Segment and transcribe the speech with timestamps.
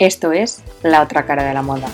[0.00, 1.86] Esto es La otra cara de la moda.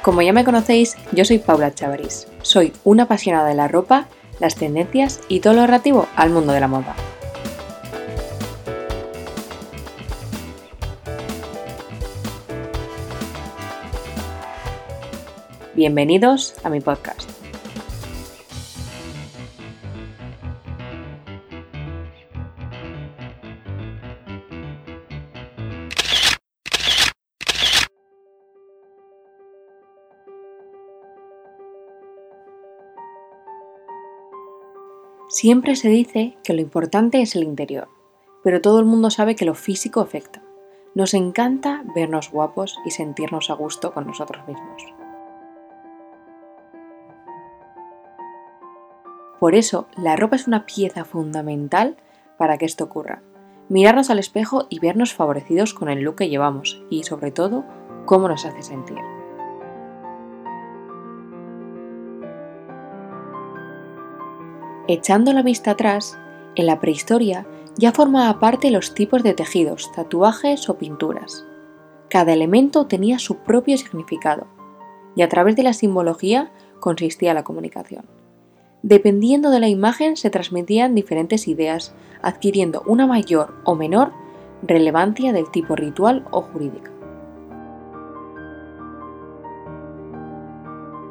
[0.00, 2.26] Como ya me conocéis, yo soy Paula Chavaris.
[2.40, 4.08] Soy una apasionada de la ropa,
[4.40, 6.96] las tendencias y todo lo relativo al mundo de la moda.
[15.74, 17.31] Bienvenidos a mi podcast.
[35.32, 37.88] Siempre se dice que lo importante es el interior,
[38.44, 40.42] pero todo el mundo sabe que lo físico afecta.
[40.94, 44.82] Nos encanta vernos guapos y sentirnos a gusto con nosotros mismos.
[49.40, 51.96] Por eso, la ropa es una pieza fundamental
[52.36, 53.22] para que esto ocurra.
[53.70, 57.64] Mirarnos al espejo y vernos favorecidos con el look que llevamos y, sobre todo,
[58.04, 58.98] cómo nos hace sentir.
[64.88, 66.18] Echando la vista atrás,
[66.56, 67.46] en la prehistoria
[67.78, 71.46] ya formaba parte los tipos de tejidos, tatuajes o pinturas.
[72.08, 74.48] Cada elemento tenía su propio significado
[75.14, 78.04] y a través de la simbología consistía la comunicación.
[78.82, 84.12] Dependiendo de la imagen se transmitían diferentes ideas, adquiriendo una mayor o menor
[84.62, 86.90] relevancia del tipo ritual o jurídica.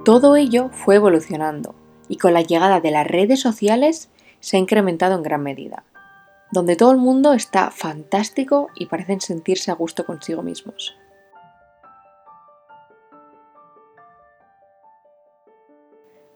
[0.03, 1.75] Todo ello fue evolucionando
[2.11, 4.09] y con la llegada de las redes sociales
[4.41, 5.85] se ha incrementado en gran medida,
[6.51, 10.93] donde todo el mundo está fantástico y parecen sentirse a gusto consigo mismos.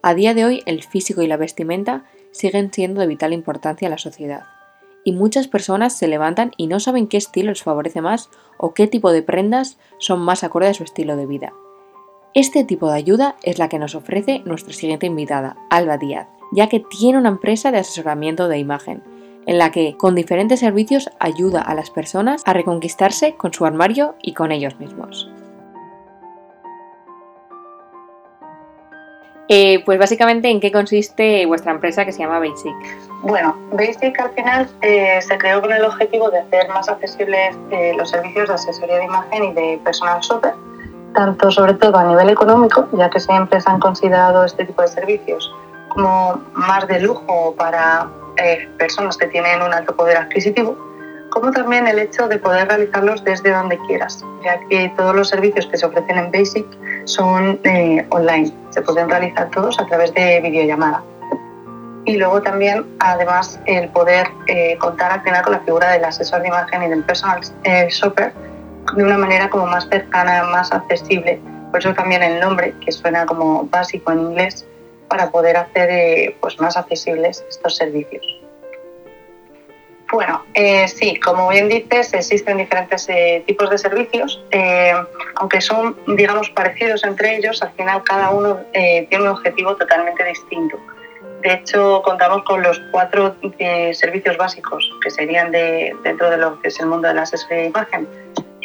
[0.01, 3.91] A día de hoy el físico y la vestimenta siguen siendo de vital importancia en
[3.91, 4.43] la sociedad,
[5.03, 8.87] y muchas personas se levantan y no saben qué estilo les favorece más o qué
[8.87, 11.51] tipo de prendas son más acorde a su estilo de vida.
[12.35, 16.67] Este tipo de ayuda es la que nos ofrece nuestra siguiente invitada, Alba Díaz, ya
[16.67, 19.01] que tiene una empresa de asesoramiento de imagen,
[19.45, 24.15] en la que con diferentes servicios ayuda a las personas a reconquistarse con su armario
[24.21, 25.31] y con ellos mismos.
[29.47, 32.75] Eh, pues básicamente, ¿en qué consiste vuestra empresa que se llama Basic?
[33.21, 37.93] Bueno, Basic al final eh, se creó con el objetivo de hacer más accesibles eh,
[37.95, 40.53] los servicios de asesoría de imagen y de personal shopper,
[41.15, 44.89] tanto sobre todo a nivel económico, ya que siempre se han considerado este tipo de
[44.89, 45.51] servicios
[45.89, 48.07] como más de lujo para
[48.77, 50.77] personas que tienen un alto poder adquisitivo,
[51.35, 55.67] como también el hecho de poder realizarlos desde donde quieras, ya que todos los servicios
[55.67, 56.65] que se ofrecen en Basic
[57.05, 61.03] son eh, online, se pueden realizar todos a través de videollamada.
[62.05, 66.41] Y luego también, además, el poder eh, contar al final con la figura del asesor
[66.41, 68.31] de imagen y del personal eh, shopper
[68.95, 71.39] de una manera como más cercana, más accesible.
[71.71, 74.65] Por eso también el nombre, que suena como básico en inglés,
[75.07, 78.25] para poder hacer pues más accesibles estos servicios.
[80.11, 84.93] Bueno, eh, sí, como bien dices, existen diferentes eh, tipos de servicios, eh,
[85.35, 90.77] aunque son, digamos, parecidos entre ellos, al final cada uno tiene un objetivo totalmente distinto.
[91.41, 93.35] De hecho, contamos con los cuatro
[93.93, 97.57] servicios básicos que serían de, dentro de lo que es el mundo de la asesoría
[97.57, 98.07] de imagen.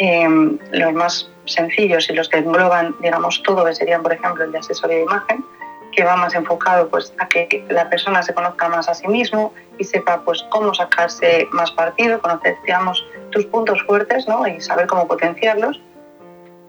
[0.01, 4.59] Los más sencillos y los que engloban, digamos, todo, que serían, por ejemplo, el de
[4.59, 5.45] asesoría de imagen,
[5.93, 9.53] que va más enfocado pues, a que la persona se conozca más a sí mismo
[9.79, 14.47] y sepa pues, cómo sacarse más partido, conocer digamos, tus puntos fuertes ¿no?
[14.47, 15.81] y saber cómo potenciarlos.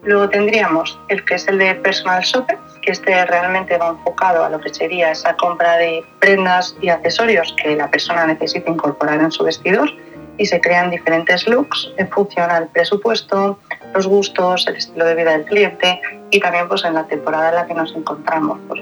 [0.03, 4.49] Luego tendríamos el que es el de personal shopper, que este realmente va enfocado a
[4.49, 9.31] lo que sería esa compra de prendas y accesorios que la persona necesita incorporar en
[9.31, 9.91] su vestidor
[10.41, 13.59] y se crean diferentes looks en función al presupuesto,
[13.93, 16.01] los gustos, el estilo de vida del cliente
[16.31, 18.57] y también pues en la temporada en la que nos encontramos.
[18.67, 18.81] Pues,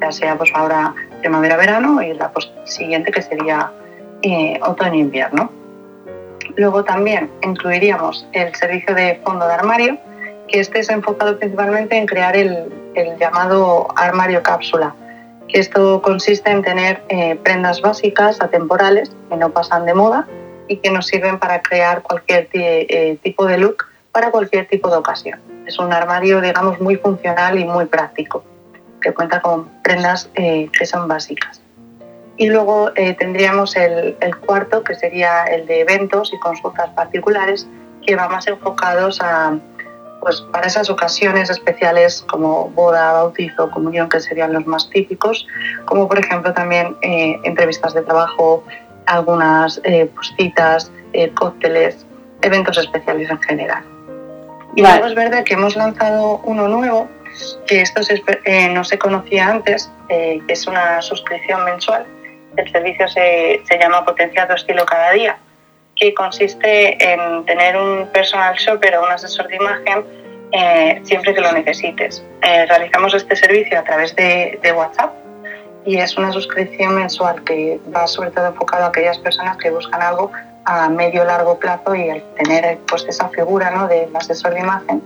[0.00, 3.72] ya sea pues ahora primavera-verano y la pues, siguiente que sería
[4.22, 5.50] eh, otoño-invierno.
[6.54, 9.98] Luego también incluiríamos el servicio de fondo de armario,
[10.46, 12.72] que este es enfocado principalmente en crear el,
[13.18, 14.94] llamado armario cápsula,
[15.48, 20.28] que esto consiste en tener eh, prendas básicas atemporales que no pasan de moda
[20.70, 24.96] y que nos sirven para crear cualquier eh, tipo de look para cualquier tipo de
[24.96, 25.40] ocasión.
[25.66, 28.44] Es un armario, digamos, muy funcional y muy práctico
[29.00, 31.60] que cuenta con prendas eh, que son básicas.
[32.36, 37.66] Y luego eh, tendríamos el, cuarto, que sería el de eventos y consultas particulares,
[38.06, 39.58] que va más enfocados a,
[40.20, 45.46] pues para esas ocasiones especiales como boda, bautizo, comunión, que serían los más típicos,
[45.84, 48.64] como por ejemplo también eh, entrevistas de trabajo,
[49.06, 52.06] algunas eh, pues, citas, eh, cócteles,
[52.42, 53.84] eventos especiales en general.
[54.76, 57.08] Y luego es verdad que hemos lanzado uno nuevo,
[57.66, 58.00] que esto
[58.72, 62.06] no se conocía antes, que es una suscripción mensual.
[62.56, 65.36] El servicio se, se llama Potencia tu estilo cada día
[66.00, 70.04] que consiste en tener un personal shopper o un asesor de imagen
[70.52, 72.24] eh, siempre que lo necesites.
[72.42, 75.12] Eh, realizamos este servicio a través de, WhatsApp
[75.84, 80.02] y es una suscripción mensual que va sobre todo enfocado a aquellas personas que buscan
[80.02, 80.30] algo
[80.64, 83.88] a medio largo plazo y el tener pues esa figura ¿no?
[83.88, 85.02] del asesor de imagen,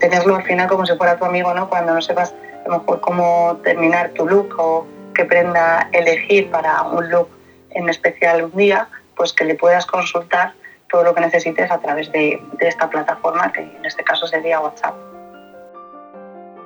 [0.00, 1.68] tenerlo al final como si fuera tu amigo, ¿no?
[1.68, 2.34] cuando no sepas
[2.64, 7.28] a lo mejor cómo terminar tu look o qué prenda elegir para un look
[7.70, 10.54] en especial un día, pues que le puedas consultar
[10.90, 14.94] todo lo que necesites a través de, esta plataforma, que en este caso sería WhatsApp.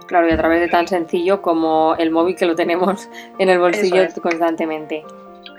[0.07, 3.09] Claro, y a través de tan sencillo como el móvil que lo tenemos
[3.39, 5.05] en el bolsillo constantemente.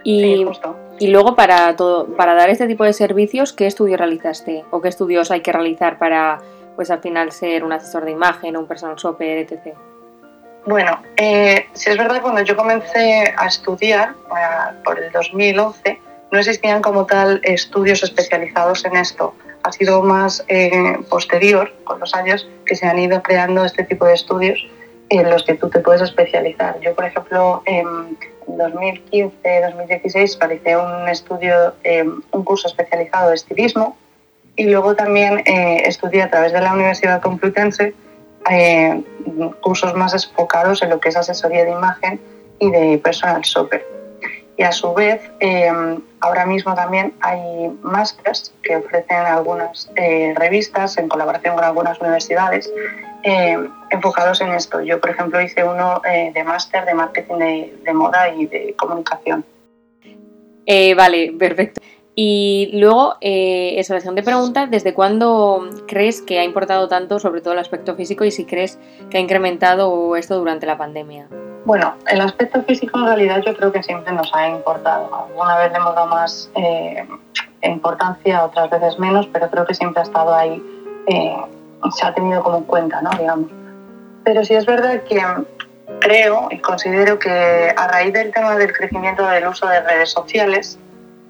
[0.04, 0.46] Y,
[1.00, 4.64] y luego para todo, para dar este tipo de servicios, ¿qué estudio realizaste?
[4.72, 6.40] ¿O qué estudios hay que realizar para
[6.78, 9.76] pues al final ser un asesor de imagen, un personal shopper, etc.?
[10.66, 16.00] Bueno, eh, si es verdad, cuando yo comencé a estudiar, eh, por el 2011,
[16.32, 19.34] no existían como tal estudios especializados en esto.
[19.68, 24.06] Ha sido más eh, posterior, con los años, que se han ido creando este tipo
[24.06, 24.66] de estudios
[25.10, 26.80] en los que tú te puedes especializar.
[26.80, 28.18] Yo, por ejemplo, en
[28.48, 33.98] 2015-2016 realicé un estudio, eh, un curso especializado de estilismo
[34.56, 37.94] y luego también eh, estudié a través de la Universidad Complutense
[39.60, 42.22] cursos más enfocados en lo que es asesoría de imagen
[42.60, 43.97] y de personal shopper
[44.58, 45.72] y a su vez eh,
[46.20, 52.72] ahora mismo también hay másters que ofrecen algunas eh, revistas en colaboración con algunas universidades
[53.24, 53.58] eh,
[53.92, 54.82] enfocados en esto.
[54.82, 57.36] Yo, por ejemplo, hice uno de máster de marketing
[57.84, 59.46] de, moda y de comunicación.
[60.96, 61.82] vale, perfecto.
[62.16, 67.54] Y luego, esa la de preguntas, ¿desde cuándo crees que ha importado tanto, sobre todo
[67.54, 68.80] el aspecto físico, y si crees
[69.12, 71.28] que ha incrementado esto durante la pandemia?
[71.68, 75.14] Bueno, el aspecto físico en realidad yo creo que siempre nos ha importado.
[75.14, 77.06] Alguna vez le hemos dado más eh,
[77.62, 80.64] importancia, otras veces menos, pero creo que siempre ha estado ahí,
[81.08, 81.36] eh,
[81.94, 83.10] se ha tenido como en cuenta, ¿no?
[83.20, 83.52] Digamos.
[84.24, 85.22] Pero sí es verdad que
[86.00, 90.80] creo y considero que a raíz del tema del crecimiento del uso de redes sociales,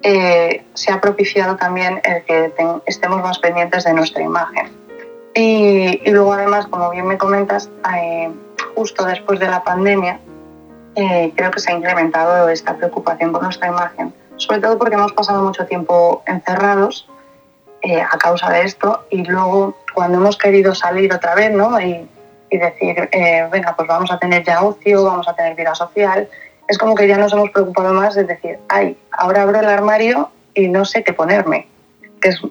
[0.04, 2.54] eh, se ha propiciado también el que
[2.86, 4.70] estemos más pendientes de nuestra imagen.
[5.34, 7.72] Y, y, luego además, como bien me comentas,
[8.76, 10.20] justo después de la pandemia,
[11.36, 15.44] creo que se ha incrementado esta preocupación por nuestra imagen, sobre todo porque hemos pasado
[15.44, 17.08] mucho tiempo encerrados
[17.82, 21.80] eh, a causa de esto y luego cuando hemos querido salir otra vez ¿no?
[21.80, 22.10] y,
[22.50, 26.28] decir, eh, venga, pues vamos a tener ya ocio, vamos a tener vida social,
[26.68, 30.32] es como que ya nos hemos preocupado más de decir, ay, ahora abro el armario
[30.54, 31.68] y no sé qué ponerme.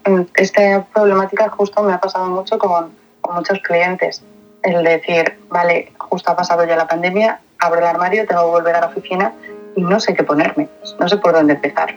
[0.07, 2.93] Mm, esta problemática justo me ha pasado mucho con
[3.29, 4.23] muchos clientes.
[4.63, 8.76] El decir, vale, justo ha pasado ya la pandemia, abro el armario, tengo que volver
[8.76, 9.32] a la oficina
[9.75, 10.69] y no sé qué ponerme,
[10.99, 11.94] no sé por dónde empezar.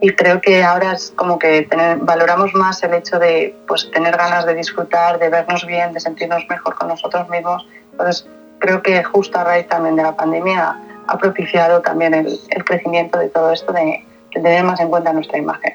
[0.00, 1.66] Y creo que ahora es como que
[2.00, 6.44] valoramos más el hecho de pues, tener ganas de disfrutar, de vernos bien, de sentirnos
[6.48, 7.66] mejor con nosotros mismos.
[7.92, 8.26] Entonces,
[8.58, 10.76] creo que justo a raíz también de la pandemia
[11.06, 15.74] ha propiciado también el, crecimiento de todo esto de tener más en cuenta nuestra imagen.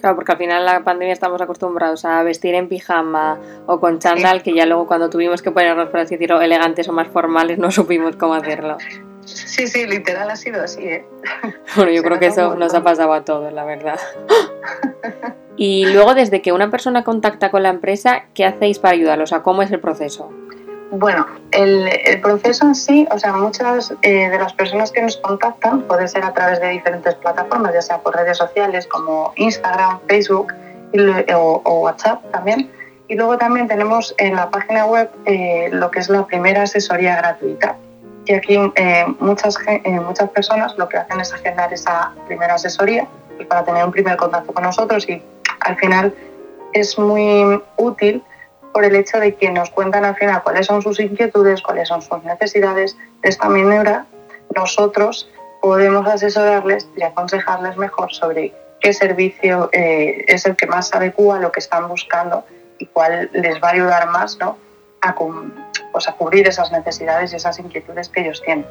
[0.00, 4.42] Claro, porque al final la pandemia estamos acostumbrados a vestir en pijama o con chándal,
[4.42, 7.70] que ya luego cuando tuvimos que ponernos, por así decirlo, elegantes o más formales, no
[7.70, 8.78] supimos cómo hacerlo.
[9.24, 11.06] Sí, sí, literal ha sido así, ¿eh?
[11.76, 13.98] Bueno, yo creo que eso nos ha pasado a todos, la verdad.
[15.56, 19.28] Y luego, desde que una persona contacta con la empresa, ¿qué hacéis para ayudarlos?
[19.28, 20.32] O sea, ¿cómo es el proceso?
[20.90, 25.82] Bueno, el, proceso en sí, o sea, muchas eh, de las personas que nos contactan
[25.82, 30.52] puede ser a través de diferentes plataformas, ya sea por redes sociales como Instagram, Facebook
[31.32, 32.70] o, WhatsApp también.
[33.06, 37.16] Y luego también tenemos en la página web eh, lo que es la primera asesoría
[37.16, 37.76] gratuita.
[38.26, 43.06] Y aquí eh, muchas, muchas personas lo que hacen es agendar esa primera asesoría
[43.48, 45.22] para tener un primer contacto con nosotros y
[45.60, 46.14] al final
[46.72, 48.22] es muy útil
[48.72, 52.02] por el hecho de que nos cuentan al final cuáles son sus inquietudes, cuáles son
[52.02, 52.96] sus necesidades.
[53.22, 54.06] De esta manera,
[54.54, 55.28] nosotros
[55.60, 61.36] podemos asesorarles y aconsejarles mejor sobre qué servicio eh, es el que más se adecua
[61.36, 62.44] a lo que están buscando
[62.78, 64.56] y cuál les va a ayudar más ¿no?
[65.02, 68.66] a, pues a cubrir esas necesidades y esas inquietudes que ellos tienen.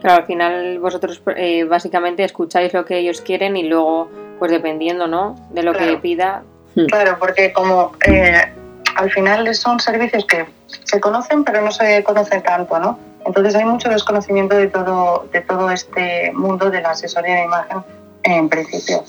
[0.00, 5.06] Claro, al final vosotros eh, básicamente escucháis lo que ellos quieren y luego, pues dependiendo
[5.06, 5.36] ¿no?
[5.50, 6.42] de lo que pida.
[6.88, 8.50] Claro, porque como eh,
[8.96, 10.46] al final son servicios que
[10.84, 12.98] se conocen pero no se conocen tanto, ¿no?
[13.24, 17.84] Entonces hay mucho desconocimiento de todo, de todo este mundo de la asesoría de imagen
[18.24, 19.04] en principio.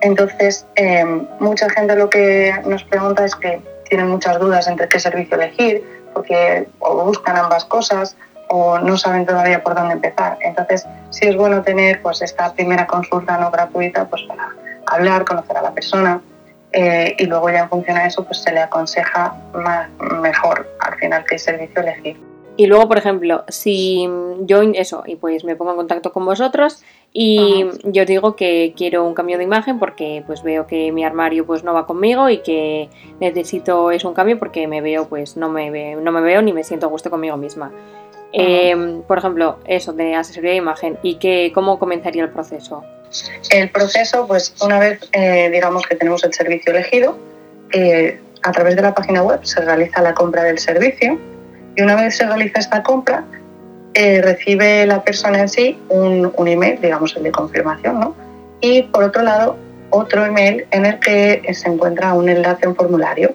[0.00, 1.04] Entonces, eh,
[1.40, 5.82] mucha gente lo que nos pregunta es que tienen muchas dudas entre qué servicio elegir,
[6.12, 8.16] porque o buscan ambas cosas
[8.48, 10.38] o no saben todavía por dónde empezar.
[10.40, 14.50] Entonces, sí es bueno tener pues esta primera consulta no gratuita pues para
[14.86, 16.20] hablar, conocer a la persona
[16.72, 19.88] eh, y luego ya en función a eso pues se le aconseja más,
[20.20, 22.28] mejor al final qué servicio elegir.
[22.58, 24.08] Y luego, por ejemplo, si
[24.40, 26.82] yo eso, y pues me pongo en contacto con vosotros
[27.12, 31.46] y yo digo que quiero un cambio de imagen porque pues veo que mi armario
[31.46, 35.48] pues no va conmigo y que necesito es un cambio porque me veo pues no
[35.48, 37.70] me veo, no me veo ni me siento a gusto conmigo misma.
[38.32, 42.84] Em, por ejemplo, eso de asesoría de imagen y que cómo comenzaría el proceso.
[43.50, 47.16] El proceso, pues una vez eh, digamos que tenemos el servicio elegido,
[47.72, 51.18] eh, a través de la página web se realiza la compra del servicio
[51.74, 53.24] y una vez se realiza esta compra,
[53.94, 58.14] eh, recibe la persona en sí un, un, email, digamos el de confirmación, ¿no?
[58.60, 59.56] Y por otro lado,
[59.90, 63.34] otro email en el que se encuentra un enlace a un formulario.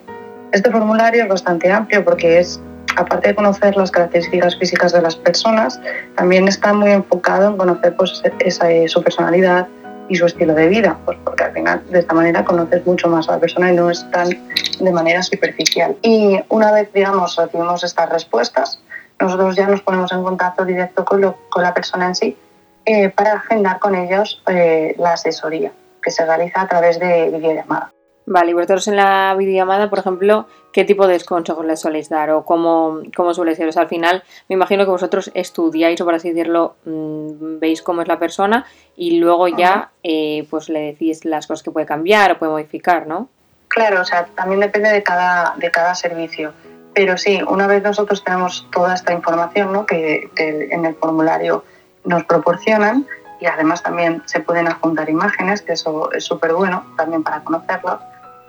[0.51, 2.61] Este formulario es bastante amplio porque es,
[2.97, 5.79] aparte de conocer las características físicas de las personas,
[6.15, 9.67] también está muy enfocado en conocer pues, esa, su personalidad
[10.09, 13.29] y su estilo de vida, pues porque al final de esta manera conoces mucho más
[13.29, 15.95] a la persona y no es tan de manera superficial.
[16.01, 18.79] Y una vez, digamos, recibimos estas respuestas,
[19.19, 22.37] nosotros ya nos ponemos en contacto directo con la persona en sí
[22.85, 25.71] eh, para agendar con ellos eh, la asesoría,
[26.01, 27.91] que se realiza a través de videollamada.
[28.25, 32.29] Vale, y vosotros en la videollamada, por ejemplo, ¿qué tipo de consejos les soléis dar
[32.31, 33.67] o cómo, cómo suele ser?
[33.67, 37.81] O sea, al final, me imagino que vosotros estudiáis o, por así decirlo, mmm, veis
[37.81, 38.65] cómo es la persona
[38.95, 43.07] y luego ya eh, pues le decís las cosas que puede cambiar o puede modificar,
[43.07, 43.27] ¿no?
[43.67, 46.53] Claro, o sea, también depende de cada, de cada servicio.
[46.93, 49.85] Pero sí, una vez nosotros tenemos toda esta información ¿no?
[49.85, 51.65] que, que en el formulario
[52.05, 53.07] nos proporcionan
[53.41, 57.99] y además también se pueden adjuntar imágenes, que eso es súper bueno también para conocerlo.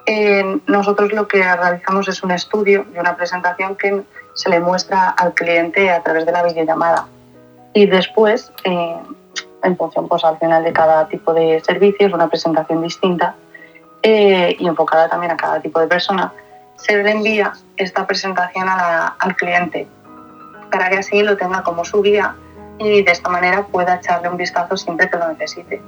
[0.07, 4.03] Eh, nosotros lo que realizamos es un estudio y una presentación que
[4.35, 7.07] se le muestra al cliente a través de la videollamada.
[7.73, 8.97] Y después, eh,
[9.63, 13.35] en función pues, al final de cada tipo de servicio, una presentación distinta
[14.03, 16.33] eh, y enfocada también a cada tipo de persona,
[16.77, 19.87] se le envía esta presentación al cliente
[20.71, 22.35] para que así lo tenga como su guía
[22.79, 25.81] y de esta manera pueda echarle un vistazo siempre que lo necesite.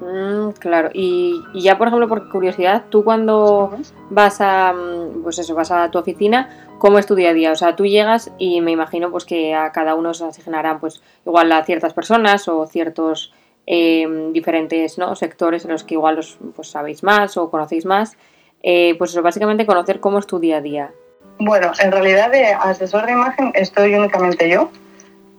[0.00, 3.76] Mm, claro, y, y, ya por ejemplo, por curiosidad, tú cuando
[4.08, 7.52] vas a, mm, pues eso, vas a tu oficina, ¿cómo es tu día a día?
[7.52, 11.02] O sea, tú llegas y me imagino pues que a cada uno se asignarán pues
[11.26, 13.32] igual a ciertas personas o ciertos
[13.66, 15.14] eh, diferentes ¿no?
[15.14, 18.16] sectores en los que igual los pues, sabéis más o conocéis más.
[18.62, 20.90] Eh, pues eso, básicamente conocer cómo es tu día a día.
[21.38, 24.70] Bueno, en realidad de asesor de imagen estoy únicamente yo.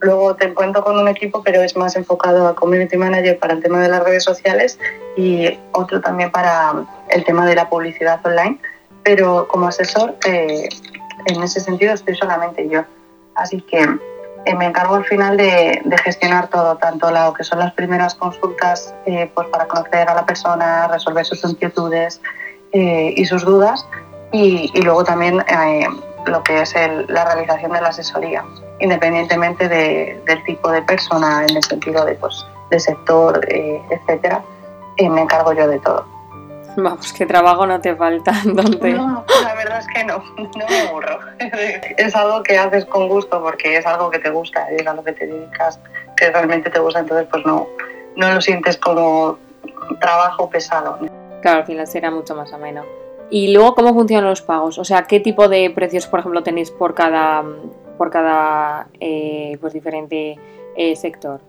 [0.01, 3.62] Luego te cuento con un equipo, pero es más enfocado a community manager para el
[3.62, 4.79] tema de las redes sociales
[5.15, 6.74] y otro también para
[7.10, 8.60] el tema de la publicidad online.
[9.03, 10.67] Pero como asesor, eh,
[11.27, 12.84] en ese sentido estoy solamente yo.
[13.36, 13.79] Así que
[14.46, 18.96] eh, me encargo al final de, gestionar todo, tanto lo que son las primeras consultas
[19.05, 22.22] eh, pues para conocer a la persona, resolver sus inquietudes
[22.74, 23.86] y sus dudas,
[24.32, 25.88] y, y luego también eh,
[26.26, 28.44] lo que es el, la realización de la asesoría,
[28.80, 34.42] independientemente de, del tipo de persona, en el sentido de, pues, de sector, eh, etcétera,
[35.10, 36.06] me encargo yo de todo.
[36.78, 38.32] Vamos, qué trabajo no te falta.
[38.46, 41.20] No, la verdad es que no, no me aburro.
[41.98, 45.04] Es algo que haces con gusto porque es algo que te gusta, es a lo
[45.04, 45.80] que te dedicas,
[46.16, 47.68] que realmente te gusta, entonces pues no,
[48.16, 49.38] no lo sientes como
[50.00, 51.00] trabajo pesado.
[51.42, 52.84] Claro, al final será mucho más ameno.
[53.32, 54.78] Y luego, ¿cómo funcionan los pagos?
[54.78, 57.44] O sea, ¿qué tipo de precios, por ejemplo, tenéis por cada,
[57.98, 60.38] por cada eh, pues diferente
[60.76, 61.42] eh, sector?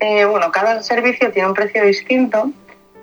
[0.00, 2.52] Eh, bueno, cada servicio tiene un precio distinto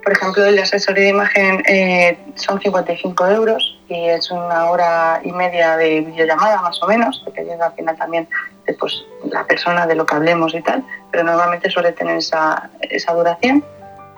[0.05, 5.19] por ejemplo, el de asesoría de imagen eh, son 55 euros y es una hora
[5.23, 8.27] y media de videollamada más o menos, dependiendo al final también
[8.67, 12.69] de pues, la persona, de lo que hablemos y tal, pero normalmente suele tener esa,
[12.81, 13.65] esa duración.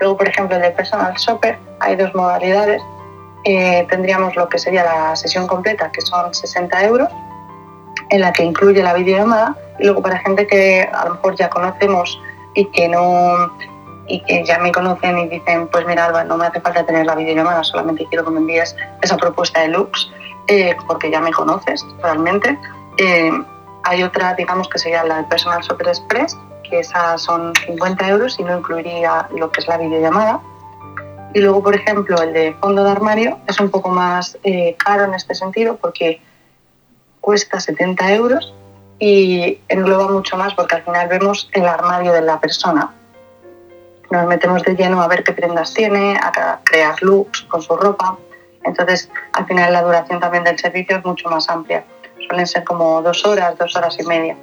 [0.02, 2.82] Luego, por ejemplo, el de personal shopper hay dos modalidades.
[3.50, 7.08] Eh, tendríamos lo que sería la sesión completa, que son 60 euros,
[8.10, 11.50] en la que incluye la videollamada, y luego para gente que a lo mejor ya
[11.50, 12.22] conocemos
[12.56, 13.54] y que no
[14.10, 17.06] y que ya me conocen y dicen, pues mira, Alba, no me hace falta tener
[17.06, 20.12] la videollamada, solamente quiero que me envíes esa propuesta de looks,
[20.48, 22.58] eh, porque ya me conoces realmente.
[22.98, 23.32] Eh,
[23.84, 26.38] hay otra, digamos, que sería la de Personal Shopper Express,
[26.70, 30.42] que esas son 50 euros y no incluiría lo que es la videollamada.
[31.38, 35.04] Y luego, por ejemplo, el de fondo de armario es un poco más eh, caro
[35.04, 36.20] en este sentido porque
[37.22, 38.56] cuesta 70 euros
[38.98, 42.92] y engloba mucho más porque al final vemos el armario de la persona.
[44.10, 48.18] Nos metemos de lleno a ver qué prendas tiene, a crear looks con su ropa.
[48.64, 51.86] Entonces, al final la duración también del servicio es mucho más amplia.
[52.28, 54.36] Suelen ser como dos horas, dos horas y media.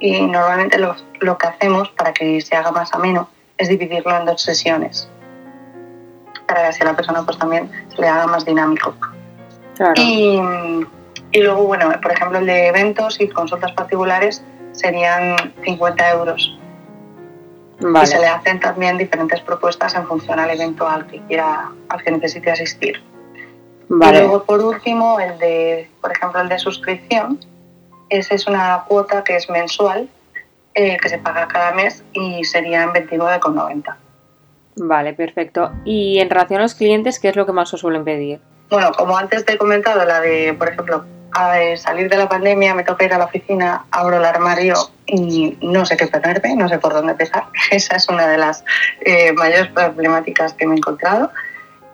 [0.00, 4.24] Y normalmente lo, lo que hacemos para que se haga más ameno es dividirlo en
[4.24, 5.06] dos sesiones
[6.48, 8.94] para que a la persona pues también se le haga más dinámico.
[9.94, 10.40] Y,
[11.30, 16.58] y, luego, bueno, por ejemplo, el de eventos y consultas particulares serían 50 euros.
[17.80, 22.02] Y se le hacen también diferentes propuestas en función al evento al que quiera, al
[22.02, 23.00] que necesite asistir.
[23.88, 24.18] Vale.
[24.18, 27.38] Y luego, por último, el de, por ejemplo, el de suscripción.
[28.08, 30.08] Esa es una cuota que es mensual,
[30.74, 33.96] eh, que se paga cada mes y serían 29,90.
[34.78, 35.72] Vale, perfecto.
[35.84, 38.40] Y en relación a los clientes, ¿qué es lo que más os suelen pedir?
[38.70, 41.04] Bueno, como antes te he comentado, la de, por ejemplo,
[41.76, 44.74] salir de la pandemia, me toca ir a la oficina, abro el armario
[45.06, 47.44] y no sé qué ponerme, no sé por dónde empezar.
[47.70, 48.64] Esa es una de las
[49.00, 51.30] eh, mayores problemáticas que me he encontrado.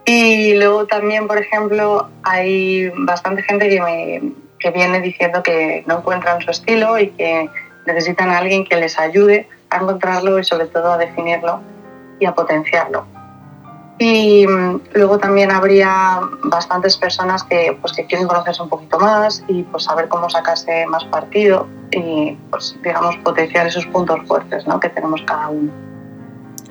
[0.07, 5.99] Y luego también, por ejemplo, hay bastante gente que, me, que viene diciendo que no
[5.99, 7.49] encuentran su estilo y que
[7.87, 11.61] necesitan a alguien que les ayude a encontrarlo y sobre todo a definirlo
[12.25, 13.07] y a potenciarlo.
[13.99, 19.45] Y mm, luego también habría bastantes personas que, pues, que quieren conocerse un poquito más
[19.47, 24.81] y pues, saber cómo sacarse más partido y, pues, digamos, potenciar esos puntos fuertes ¿no?
[24.81, 25.71] que tenemos cada uno.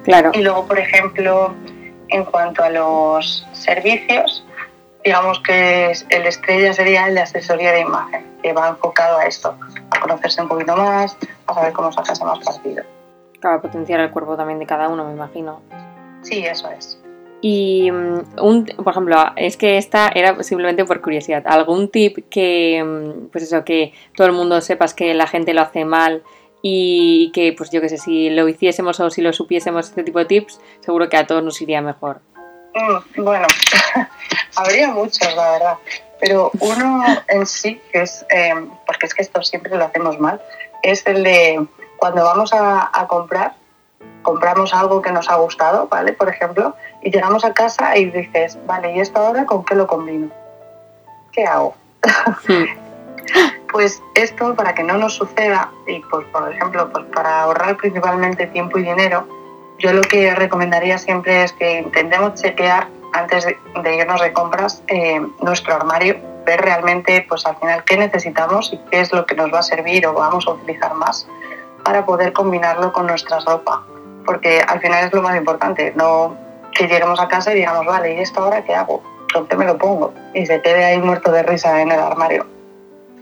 [0.04, 0.32] Claro.
[0.34, 1.54] Y luego, por ejemplo,
[2.10, 4.46] en cuanto a los servicios,
[5.06, 9.56] digamos que el estrella sería el de asesoría de imagen, que va enfocado a esto,
[9.92, 12.84] a conocerse un poquito más, a saber cómo sacarse más partido.
[13.44, 15.62] Para potenciar el cuerpo también de cada uno, me imagino.
[16.22, 16.98] Sí, eso es.
[17.42, 21.44] Y, mm, un, por ejemplo, es que esta era simplemente por curiosidad.
[21.46, 25.60] ¿Algún tip que, mm, pues eso, que todo el mundo sepas que la gente lo
[25.60, 26.24] hace mal
[26.62, 30.20] y que, pues yo qué sé, si lo hiciésemos o si lo supiésemos, este tipo
[30.20, 32.22] de tips, seguro que a todos nos iría mejor?
[32.74, 33.48] Mm, bueno,
[34.56, 35.78] habría muchos, la verdad.
[36.22, 38.54] Pero uno en sí, que es, eh,
[38.88, 40.42] porque es que esto siempre lo hacemos mal,
[40.82, 41.68] es el de
[42.04, 43.54] cuando vamos a, comprar,
[44.24, 46.12] compramos algo que nos ha gustado, ¿vale?
[46.12, 49.88] Por ejemplo, y llegamos a casa y dices, vale, ¿y esto ahora con qué lo
[49.88, 50.28] combino?
[51.32, 51.78] ¿Qué hago?
[53.72, 58.48] pues esto, para que no nos suceda, y pues, por ejemplo, pues para ahorrar principalmente
[58.48, 59.26] tiempo y dinero,
[59.80, 65.26] yo lo que recomendaría siempre es que intentemos chequear antes de, irnos de compras eh,
[65.40, 69.54] nuestro armario, ver realmente pues al final qué necesitamos y qué es lo que nos
[69.54, 71.26] va a servir o vamos a utilizar más
[71.84, 73.84] para poder combinarlo con nuestra ropa,
[74.26, 76.36] porque al final es lo más importante, no
[76.74, 79.04] que lleguemos a casa y digamos, vale, ¿y esto ahora qué hago?
[79.34, 80.14] ¿Dónde me lo pongo?
[80.34, 82.46] Y se quede ahí muerto de risa en el armario.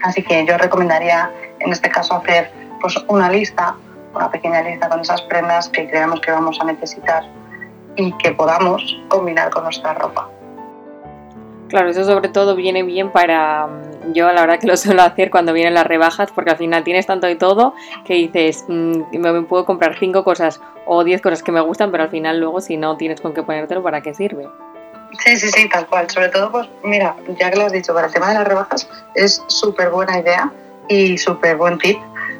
[0.03, 3.75] Así que yo recomendaría en este caso hacer pues, una lista,
[4.13, 7.23] una pequeña lista con esas prendas que creamos que vamos a necesitar
[7.95, 10.27] y que podamos combinar con nuestra ropa.
[11.71, 15.31] Claro, eso sobre todo viene bien para, mm, yo la verdad que lo suelo hacer
[15.31, 19.41] cuando vienen las rebajas, porque al final tienes tanto de todo que dices, mm, me
[19.43, 22.75] puedo comprar cinco cosas o diez cosas que me gustan, pero al final luego si
[22.75, 24.49] no tienes con qué ponértelo, ¿para qué sirve?
[25.19, 26.09] Sí, sí, sí, tal cual.
[26.09, 28.89] Sobre todo, pues mira, ya que lo has dicho, para el tema de las rebajas
[29.15, 30.51] es súper buena idea
[30.89, 31.97] y súper buen tip.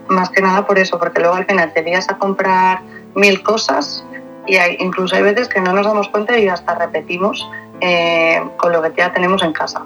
[0.09, 2.81] Más que nada por eso, porque luego al final te vienes a comprar
[3.15, 4.03] mil cosas
[4.45, 7.49] y hay, incluso hay veces que no nos damos cuenta y hasta repetimos
[7.81, 9.83] eh, con lo que ya tenemos en casa.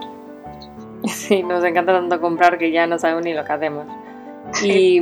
[1.07, 3.85] Sí, nos encanta tanto comprar que ya no sabemos ni lo que hacemos.
[4.63, 5.01] y,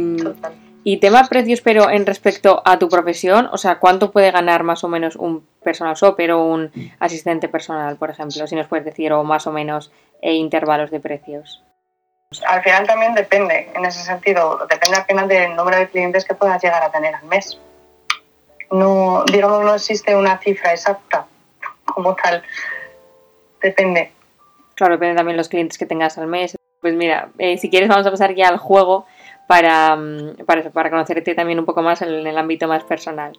[0.84, 4.84] y tema precios, pero en respecto a tu profesión, o sea, ¿cuánto puede ganar más
[4.84, 8.46] o menos un personal shopper o un asistente personal, por ejemplo?
[8.48, 11.64] Si nos puedes decir, o más o menos e intervalos de precios.
[12.48, 16.34] Al final también depende, en ese sentido, depende al final del número de clientes que
[16.34, 17.60] puedas llegar a tener al mes.
[18.72, 21.28] No, digamos, no existe una cifra exacta
[21.86, 22.44] como tal
[23.64, 24.12] depende.
[24.76, 26.56] Claro, depende también los clientes que tengas al mes.
[26.82, 29.06] Pues mira, eh, si quieres vamos a pasar ya al juego
[29.48, 33.38] para, mm, para, para conocerte también un poco más en, el ámbito más personal.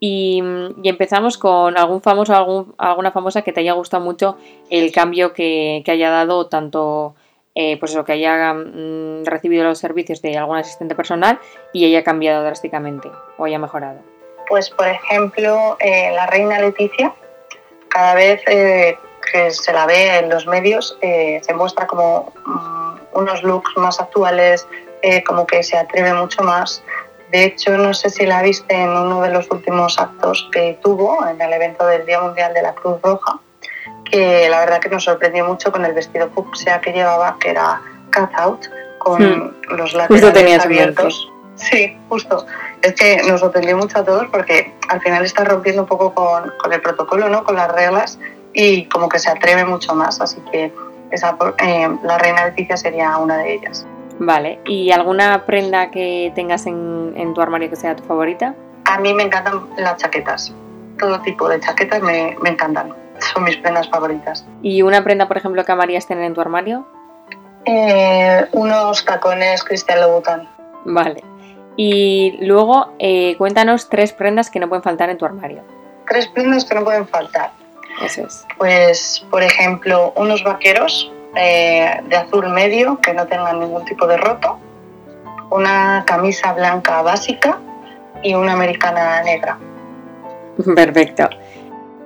[0.00, 0.42] Y,
[0.82, 4.38] y, empezamos con algún famoso, algún, alguna famosa que te haya gustado mucho
[4.70, 7.14] el cambio que, que haya dado, tanto
[7.54, 11.38] eh, pues eso, que haya mm, recibido los servicios de algún asistente personal
[11.72, 14.00] y haya cambiado drásticamente o haya mejorado.
[14.48, 17.14] Pues por ejemplo, eh, la reina Leticia
[17.88, 18.40] cada vez
[19.30, 24.00] que se la ve en los medios, eh, se muestra como mm, unos looks más
[24.00, 24.66] actuales,
[25.02, 26.82] eh, como que se atreve mucho más.
[27.30, 31.26] De hecho, no sé si la viste en uno de los últimos actos que tuvo
[31.26, 33.38] en el evento del Día Mundial de la Cruz Roja,
[34.10, 37.80] que la verdad que nos sorprendió mucho con el vestido fucsia que llevaba, que era
[38.12, 38.66] cut out,
[38.98, 39.54] con Hmm.
[39.76, 41.30] los laterales abiertos.
[41.54, 42.46] Sí, justo.
[42.82, 46.52] Es que nos sorprendió mucho a todos porque al final está rompiendo un poco con,
[46.58, 47.44] con el protocolo, ¿no?
[47.44, 48.18] Con las reglas
[48.52, 50.20] y como que se atreve mucho más.
[50.20, 50.72] Así que
[51.10, 53.86] esa, eh, la reina Leticia sería una de ellas.
[54.18, 54.60] Vale.
[54.66, 58.54] ¿Y alguna prenda que tengas en, en tu armario que sea tu favorita?
[58.84, 60.54] A mí me encantan las chaquetas.
[60.98, 62.94] Todo tipo de chaquetas me, me encantan.
[63.18, 64.46] Son mis prendas favoritas.
[64.62, 66.86] ¿Y una prenda, por ejemplo, que amarías tener en tu armario?
[67.64, 70.48] Eh, unos tacones Cristian Louboutin.
[70.84, 71.22] Vale.
[71.76, 75.62] Y luego, eh, cuéntanos tres prendas que no pueden faltar en tu armario.
[76.08, 77.52] Tres prendas que no pueden faltar.
[78.04, 78.46] Eso es.
[78.58, 84.16] Pues, por ejemplo, unos vaqueros eh, de azul medio que no tengan ningún tipo de
[84.16, 84.58] roto,
[85.50, 87.58] una camisa blanca básica
[88.22, 89.58] y una americana negra.
[90.74, 91.28] Perfecto.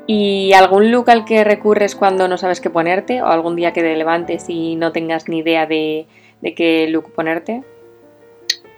[0.06, 3.22] ¿Y algún look al que recurres cuando no sabes qué ponerte?
[3.22, 6.06] ¿O algún día que te levantes y no tengas ni idea de,
[6.42, 7.62] de qué look ponerte?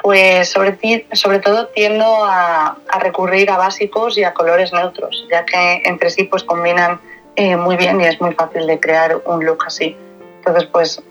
[0.03, 5.83] Pues sobre, sobre todo tiendo a, recurrir a básicos y a colores neutros, ya que
[5.85, 7.01] entre sí pues combinan
[7.35, 9.97] eh, muy bien y es muy fácil de crear un look así.
[10.39, 11.03] Entonces pues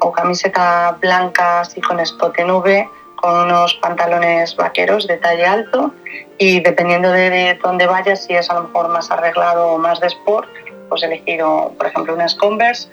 [0.00, 5.94] o camiseta blanca así con escote nube, con unos pantalones vaqueros de talle alto
[6.38, 10.00] y dependiendo de, de dónde vayas, si es a lo mejor más arreglado o más
[10.00, 10.48] de sport,
[10.88, 12.88] pues elegir o, por ejemplo unas Converse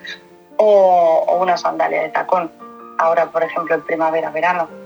[0.56, 2.50] o, o una sandalia de tacón.
[2.98, 4.79] Ahora por ejemplo en primavera-verano.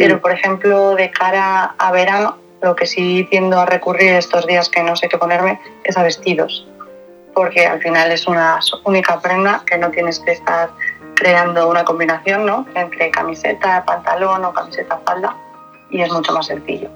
[0.00, 4.70] Pero, por ejemplo, de cara a verano, lo que sí tiendo a recurrir estos días
[4.70, 6.66] que no sé qué ponerme es a vestidos.
[7.34, 10.70] Porque al final es una única prenda que no tienes que estar
[11.16, 12.64] creando una combinación ¿no?
[12.74, 15.36] entre camiseta, pantalón o camiseta, falda.
[15.90, 16.88] Y es mucho más sencillo.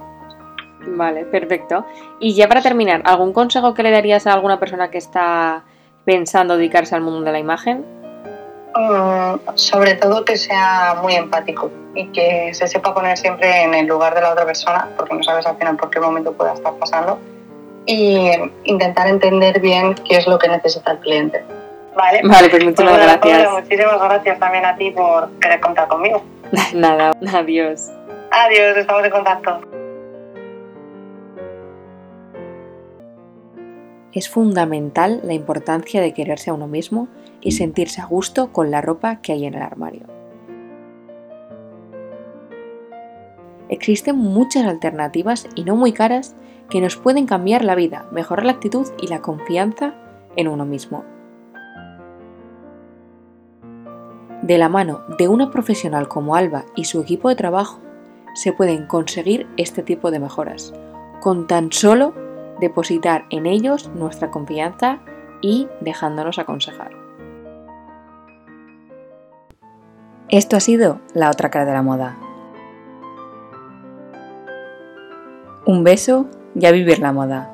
[0.87, 1.85] Vale, perfecto.
[2.21, 5.65] Y ya para terminar, ¿algún consejo que le darías a alguna persona que está
[6.07, 7.85] pensando dedicarse al mundo de la imagen?
[8.77, 13.87] Mm, sobre todo que sea muy empático y que se sepa poner siempre en el
[13.87, 16.75] lugar de la otra persona, porque no sabes al final por qué momento pueda estar
[16.75, 17.19] pasando,
[17.87, 18.31] y
[18.65, 21.45] intentar entender bien qué es lo que necesita el cliente.
[21.97, 23.53] Vale, Vale, pues muchísimas Pues gracias.
[23.53, 26.23] Muchísimas gracias también a ti por querer contar conmigo.
[26.75, 27.91] Nada, adiós.
[28.31, 29.61] Adiós, estamos en contacto.
[34.13, 37.09] Es fundamental la importancia de quererse a uno mismo
[37.45, 40.07] y sentirse a gusto con la ropa que hay en el armario.
[43.69, 46.35] Existen muchas alternativas y no muy caras
[46.69, 49.95] que nos pueden cambiar la vida, mejorar la actitud y la confianza
[50.37, 51.05] en uno mismo.
[54.43, 57.81] De la mano de una profesional como Alba y su equipo de trabajo,
[58.35, 60.75] se pueden conseguir este tipo de mejoras,
[61.21, 62.15] con tan solo
[62.61, 65.01] depositar en ellos nuestra confianza
[65.41, 67.04] y dejándonos aconsejar.
[70.35, 72.17] Esto ha sido La otra cara de la moda.
[75.65, 77.54] Un beso y a vivir la moda.